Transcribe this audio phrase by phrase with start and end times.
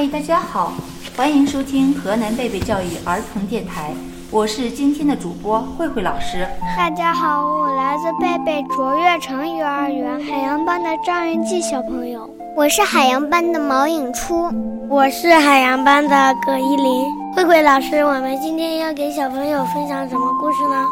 [0.00, 0.72] 嗨，大家好，
[1.14, 3.92] 欢迎收听河南贝贝教育儿童电台，
[4.30, 6.48] 我是今天的主播慧慧老师。
[6.74, 12.26] 大家好，我来自贝贝卓越城幼儿园海洋班的张云记小朋友。
[12.56, 14.50] 我是海洋班的毛颖初，
[14.88, 17.04] 我是海洋班的葛依林。
[17.36, 20.82] 慧慧老师，我们今天要给小朋友分享什么故事呢？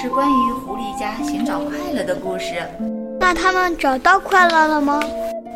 [0.00, 2.62] 是关于狐狸家寻找快乐的故事。
[3.18, 5.02] 那他们找到快乐了吗？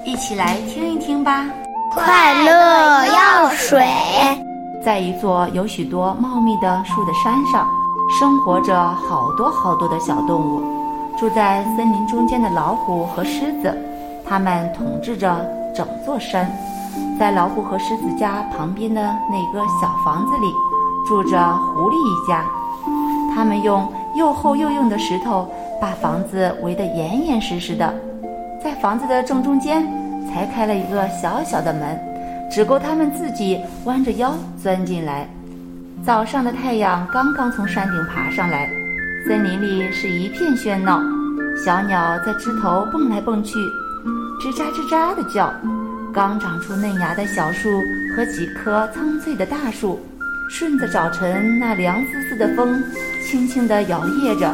[0.04, 1.46] 一起来听一听吧。
[1.94, 3.86] 快乐药水，
[4.84, 7.68] 在一座有许多茂密的树的山上，
[8.18, 10.62] 生活着好多好多的小动物。
[11.18, 13.76] 住在森林中间的老虎和狮子，
[14.26, 16.50] 它们统治着整座山。
[17.18, 20.52] 在老虎和狮子家旁边的那个小房子里，
[21.06, 21.38] 住着
[21.74, 22.44] 狐狸一家。
[23.34, 25.48] 他们用又厚又硬的石头
[25.80, 27.94] 把房子围得严严实实的，
[28.62, 30.01] 在房子的正中间。
[30.32, 31.98] 才开了一个小小的门，
[32.50, 35.28] 只够他们自己弯着腰钻进来。
[36.04, 38.68] 早上的太阳刚刚从山顶爬上来，
[39.26, 41.00] 森林里是一片喧闹，
[41.64, 43.58] 小鸟在枝头蹦来蹦去，
[44.40, 45.52] 吱喳吱喳的叫。
[46.12, 47.70] 刚长出嫩芽的小树
[48.14, 50.00] 和几棵苍翠的大树，
[50.50, 52.82] 顺着早晨那凉丝丝的风，
[53.24, 54.52] 轻轻地摇曳着。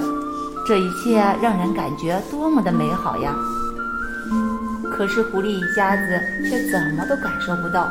[0.66, 3.34] 这一切让人感觉多么的美好呀！
[4.98, 7.88] 可是狐狸一家子却怎么都感受不到，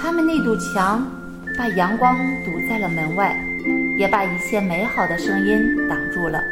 [0.00, 1.06] 他们那堵墙
[1.58, 3.38] 把阳光堵在了门外，
[3.98, 6.42] 也把一切美好的声音挡住了。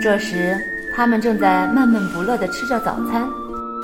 [0.00, 0.58] 这时，
[0.96, 3.28] 他们正在闷闷不乐地吃着早餐。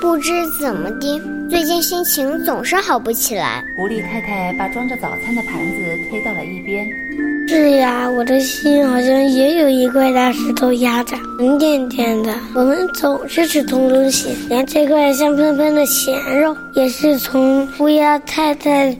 [0.00, 1.20] 不知怎么的，
[1.50, 3.62] 最近心情总是好不起来。
[3.76, 6.88] 狐狸太太把装着早餐的盘子推到了一边。
[7.48, 12.34] 是呀，我的心好像也有一块大石头压着，沉甸甸的。
[12.54, 18.96] 我们总是吃东东西，连这块香喷喷的咸肉也是从乌鸦太太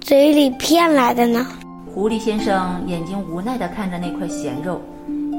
[0.00, 1.46] 嘴里骗来的呢。
[1.94, 4.80] 狐狸先生眼睛无奈地看着那块咸肉，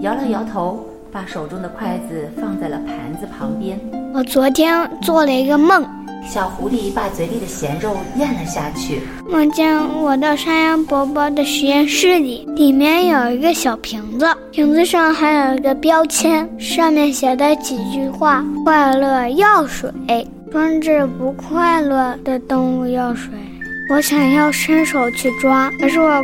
[0.01, 3.79] 摇了摇头，把手中的筷子放在了盘子旁边。
[4.15, 5.85] 我昨天做了一个梦。
[6.27, 19.89] 小狐狸把嘴里的咸肉咽了下去，梦见我到山羊伯伯的实验室里，里面有一个小瓶子，瓶子上还有一个标签，上面写的几句话：“快乐药水，
[20.51, 23.31] 专治不快乐的动物药水。”
[23.89, 26.21] 我想要伸手去抓，可是我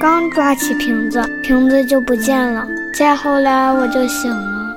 [0.00, 2.66] 刚抓起瓶子，瓶子就不见了。
[2.98, 4.76] 再后来我就醒了。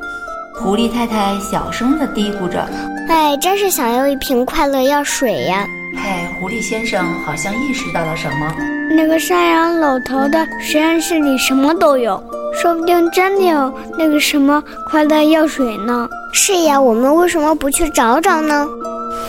[0.55, 2.65] 狐狸太太小声地嘀咕着。
[3.11, 5.67] 哎，真是想要一瓶快乐药水呀！
[5.97, 8.55] 嗨，狐狸先生好像意识到了什么。
[8.89, 12.23] 那个山羊老头的实验室里什么都有，
[12.61, 16.07] 说不定真的有那个什么快乐药水呢。
[16.31, 18.65] 是呀，我们为什么不去找找呢？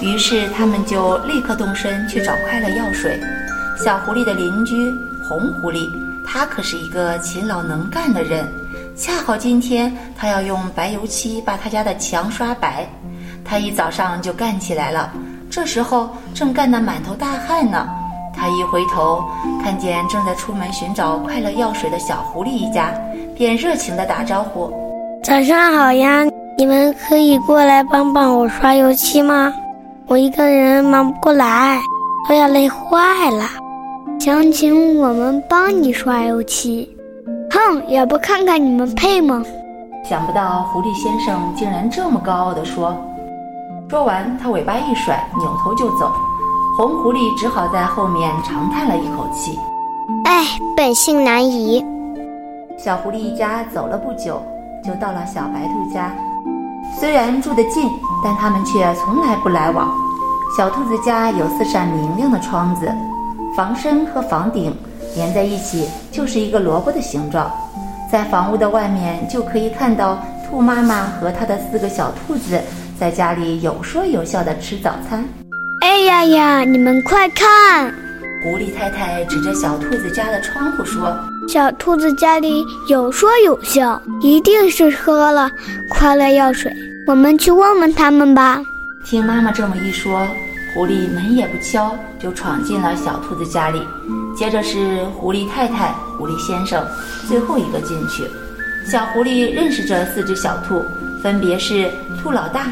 [0.01, 3.19] 于是他们就立刻动身去找快乐药水。
[3.77, 4.93] 小狐狸的邻居
[5.29, 5.91] 红狐狸，
[6.25, 8.47] 他可是一个勤劳能干的人。
[8.95, 12.87] 恰好今天他要用白油漆把他家的墙刷白。
[13.53, 15.13] 他一早上就干起来了，
[15.51, 17.87] 这时候正干得满头大汗呢。
[18.35, 19.23] 他一回头，
[19.63, 22.95] 看见正在出门寻找快乐药水的小狐狸一家，
[23.37, 24.73] 便热情地打招呼
[25.23, 26.25] ：“早上好呀，
[26.57, 29.53] 你们可以过来帮帮我刷油漆吗？
[30.07, 31.79] 我一个人忙不过来，
[32.27, 33.45] 都要累坏了。
[34.19, 36.89] 想请我们帮你刷油漆？
[37.51, 39.45] 哼，也不看看你们配吗？”
[40.09, 42.97] 想不到狐狸先生竟然这么高傲地说。
[43.93, 46.11] 说完，他尾巴一甩，扭头就走。
[46.79, 49.59] 红狐狸只好在后面长叹了一口气
[50.25, 51.85] ：“哎，本性难移。”
[52.83, 54.43] 小狐狸一家走了不久，
[54.83, 56.11] 就到了小白兔家。
[56.99, 57.87] 虽然住得近，
[58.25, 59.93] 但他们却从来不来往。
[60.57, 62.91] 小兔子家有四扇明亮的窗子，
[63.55, 64.75] 房身和房顶
[65.15, 67.51] 连在一起，就是一个萝卜的形状。
[68.11, 70.17] 在房屋的外面，就可以看到
[70.49, 72.59] 兔妈妈和她的四个小兔子。
[73.03, 75.29] 在家里有说有笑的吃早餐。
[75.81, 77.93] 哎呀呀，你们快看！
[78.45, 81.13] 狐狸太太指着小兔子家的窗户说
[81.51, 85.51] ：“小兔子家里有说有笑，一定是喝了
[85.91, 86.73] 快乐药水。
[87.09, 88.63] 我们去问问他们吧。”
[89.05, 90.25] 听妈妈这么一说，
[90.73, 93.83] 狐狸门也不敲就闯进了小兔子家里。
[94.37, 96.87] 接着是狐狸太太、狐狸先生，
[97.27, 98.23] 最后一个进去。
[98.89, 100.81] 小狐狸认识这四只小兔，
[101.21, 101.91] 分别是
[102.23, 102.69] 兔老大。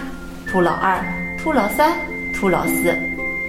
[0.50, 0.98] 兔老二、
[1.40, 1.92] 兔老三、
[2.34, 2.92] 兔老四，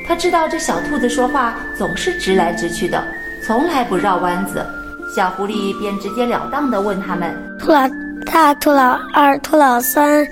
[0.08, 3.04] 他知道这小兔子说话总是直来直去的，
[3.44, 4.64] 从来不绕弯子。
[5.16, 7.90] 小狐狸便直截了当地问他们：“兔老
[8.24, 10.24] 大、兔老二、兔老三、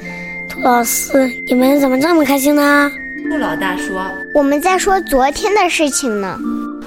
[0.48, 2.92] 兔老四，你们怎么这么开心呢？”
[3.28, 4.06] 兔老大说
[4.36, 6.38] ：“我们在说昨天的事情呢。”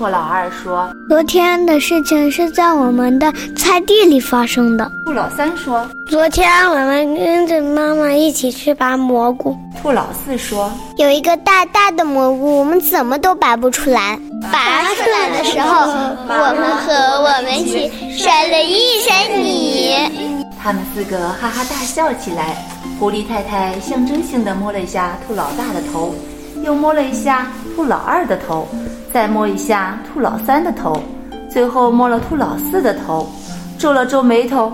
[0.02, 14.18] 兔老二说：“昨天的事情是在我们的菜地里发生的。”兔老三说：“昨天我们跟着妈妈一起去拔蘑菇。”兔老四说：“有一个大大的蘑菇，我们怎么都拔不出来。
[14.50, 15.82] 拔出来的时候，
[16.26, 17.88] 我们和我们一起
[18.18, 22.56] 摔了一身泥。”他们四个哈哈大笑起来。
[22.98, 26.12] 狐狸太太象征性的摸了一下兔老大的头，
[26.64, 27.46] 又摸了一下
[27.76, 28.66] 兔老二的头。
[29.12, 30.98] 再摸一下兔老三的头，
[31.50, 33.30] 最后摸了兔老四的头，
[33.78, 34.72] 皱了皱眉头。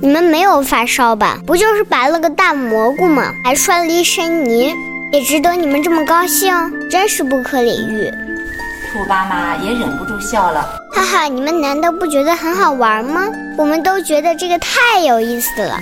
[0.00, 1.38] 你们没有发烧吧？
[1.46, 3.30] 不就是拔了个大蘑菇吗？
[3.44, 4.74] 还摔了一身泥，
[5.12, 6.54] 也值得你们这么高兴？
[6.90, 8.10] 真是不可理喻。
[8.90, 11.24] 兔妈妈也忍不住笑了，哈哈！
[11.24, 13.26] 你们难道不觉得很好玩吗？
[13.58, 15.78] 我们都觉得这个太有意思了。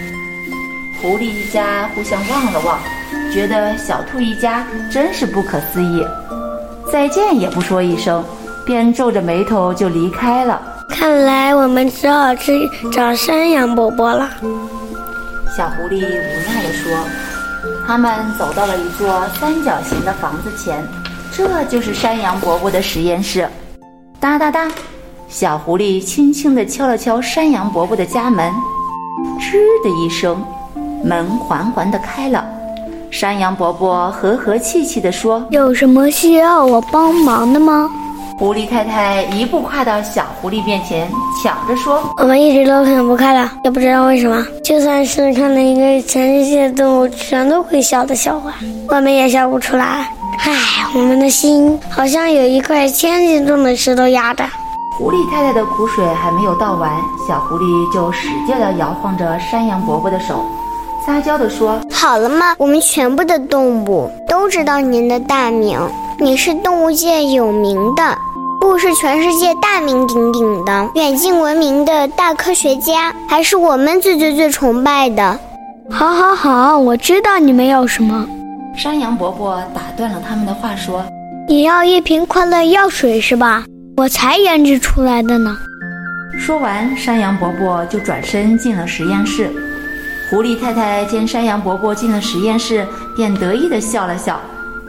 [1.01, 2.81] 狐狸一家互相望了望，
[3.33, 6.05] 觉得小兔一家真是不可思议。
[6.93, 8.23] 再见也不说一声，
[8.67, 10.61] 便皱着眉头就离开了。
[10.91, 14.29] 看来我们只好去找山羊伯伯了。
[15.57, 16.93] 小狐狸无奈地说。
[17.87, 20.87] 他们走到了一座三角形的房子前，
[21.33, 23.49] 这就是山羊伯伯的实验室。
[24.21, 24.71] 哒哒哒，
[25.29, 28.53] 小狐狸轻轻地敲了敲山羊伯伯的家门，
[29.41, 30.45] 吱的一声，
[31.03, 32.45] 门缓缓地开了。
[33.23, 37.89] 山羊伯伯和和气气地说：“有什么需要我帮忙的吗？”
[38.37, 41.09] 狐狸太太一步跨到小狐狸面前，
[41.41, 44.45] 抢着说：“我们一直都很不快乐，也不知道为什么。
[44.65, 48.55] 就算是看到一个全世界动物全都会笑的笑话，
[48.89, 50.13] 我们也笑不出来。
[50.41, 50.53] 唉，
[50.93, 54.45] 我们的心好像有一块千斤重的石头压着。”
[54.99, 56.91] 狐狸太太的苦水还没有倒完，
[57.29, 60.45] 小狐狸就使劲地摇晃着山羊伯伯的手。
[61.05, 62.55] 撒娇地说：“好了吗？
[62.59, 65.79] 我们全部的动物都知道您的大名，
[66.19, 68.17] 你是动物界有名的，
[68.61, 75.37] 不是全世界大名鼎鼎的，远近闻名的大科学家，还是我们最最最崇拜的。”
[75.91, 78.25] 好，好，好，我知道你们要什么。
[78.77, 81.05] 山羊伯伯打断了他们的话，说
[81.49, 83.65] ：“你要一瓶快乐药水是吧？
[83.97, 85.57] 我才研制出来的呢。”
[86.39, 89.51] 说完，山羊伯伯就转身进了实验室。
[90.33, 94.41] 狐狸太太见山羊伯伯进了实验室，便得意地笑了笑，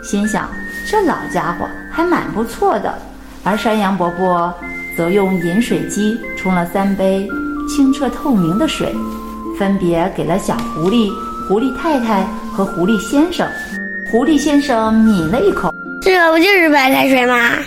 [0.02, 0.50] 心想：
[0.90, 2.98] 这老家伙还蛮不错的。
[3.44, 4.54] 而山羊伯伯
[4.96, 7.28] 则用饮水机冲了三杯
[7.68, 8.96] 清澈透明的水，
[9.60, 11.12] 分别给了小狐狸、
[11.46, 12.24] 狐狸太太
[12.56, 13.46] 和狐狸先生。
[14.10, 17.58] 狐狸先生抿了一口，这不就是白开水吗？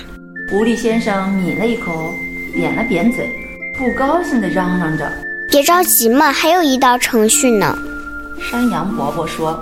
[0.51, 2.11] 狐狸先生抿了一口，
[2.55, 3.31] 扁了扁嘴，
[3.77, 5.13] 不高兴地嚷嚷着。
[5.57, 7.79] 别着急嘛，还有一道程序呢。
[8.39, 9.59] 山羊伯伯说：“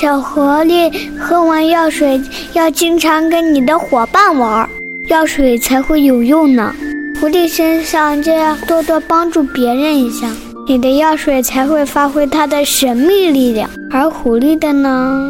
[0.00, 2.22] 小狐狸喝完药水
[2.52, 4.70] 要经常跟你的伙伴玩，
[5.08, 6.72] 药水才会有用呢。
[7.20, 10.28] 狐狸身上就要多多帮助别人一下，
[10.68, 13.68] 你的药水才会发挥它的神秘力量。
[13.90, 15.20] 而狐狸的呢？”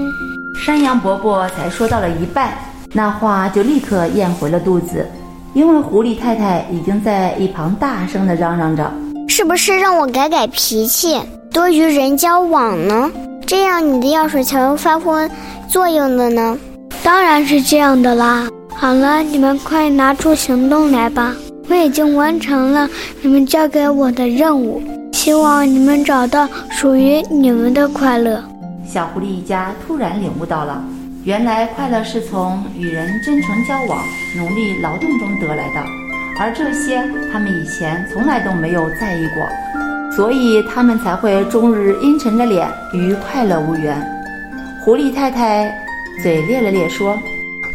[0.63, 2.53] 山羊伯伯才说到了一半，
[2.93, 5.07] 那话就立刻咽回了肚子，
[5.55, 8.93] 因为狐狸太太已经在一旁大声地嚷嚷着。
[9.35, 11.19] 是不是让我改改脾气，
[11.51, 13.11] 多与人交往呢？
[13.47, 15.27] 这样你的药水才会发挥
[15.67, 16.59] 作用的呢？
[17.03, 18.47] 当然是这样的啦！
[18.77, 21.35] 好了，你们快拿出行动来吧！
[21.71, 22.87] 我已经完成了
[23.23, 24.83] 你们交给我的任务，
[25.15, 28.45] 希望你们找到属于你们的快乐。
[28.87, 30.85] 小狐狸一家突然领悟到了，
[31.25, 33.99] 原来快乐是从与人真诚交往、
[34.37, 36.02] 努力劳动中得来的。
[36.39, 39.49] 而这些，他们以前从来都没有在意过，
[40.17, 43.97] 所以他们才会终日阴沉着脸，与快乐无缘。
[44.85, 45.73] 狐狸太太
[46.23, 47.17] 嘴咧了咧说：“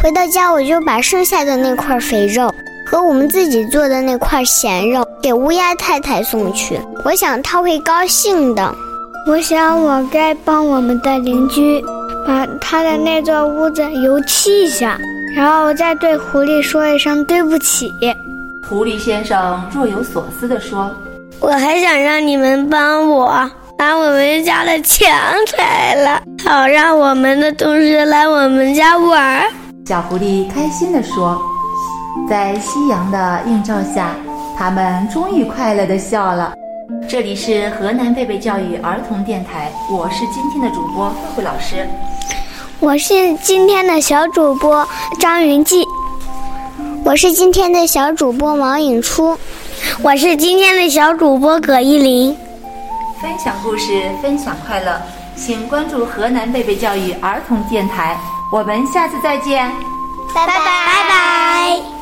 [0.04, 2.54] 回到家，我就把剩下的那块肥肉
[2.86, 8.76] 和我们自己做的那块咸肉给乌鸦太太送去，我想她会高兴的。
[9.30, 11.82] 我想我该帮我们的邻居
[12.26, 14.98] 把他的那座屋子油漆一下，
[15.36, 17.94] 然后再对狐狸说一声对不起。”
[18.70, 20.94] 狐狸先生若有所思地说
[21.40, 25.10] ：“我还想让你们帮我把我们家的墙
[25.46, 29.42] 拆了，好让我们的同学来我们家玩。”
[29.88, 31.42] 小狐狸开心地说
[32.30, 34.10] ：“在夕阳的映照下，
[34.58, 36.54] 他们终于快乐地笑了。”
[37.08, 41.88] 这里是河南贝贝教育儿童电台，我是今天的主播慧慧老师，
[42.82, 44.86] 我是今天的小主播
[45.22, 45.87] 张云记。
[47.08, 49.40] 我是今天的小主播王颖初，
[50.02, 52.36] 我是今天的小主播葛依林。
[53.22, 55.02] 分享故事，分享快乐，
[55.34, 58.20] 请关注河南贝贝教育儿童电台。
[58.52, 59.72] 我们下次再见。
[60.36, 61.97] 拜拜拜拜。